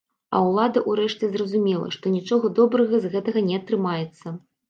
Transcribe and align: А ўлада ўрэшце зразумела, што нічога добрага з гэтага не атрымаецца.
А 0.35 0.39
ўлада 0.45 0.79
ўрэшце 0.91 1.25
зразумела, 1.33 1.91
што 1.97 2.13
нічога 2.15 2.51
добрага 2.61 3.03
з 3.05 3.13
гэтага 3.17 3.45
не 3.51 3.55
атрымаецца. 3.61 4.27